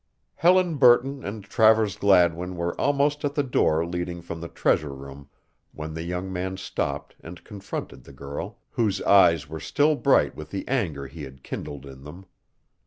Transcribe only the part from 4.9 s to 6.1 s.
room when the